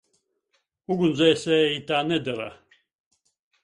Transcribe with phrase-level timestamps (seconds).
[0.95, 2.53] Ugunsdzēsēji tā nedara.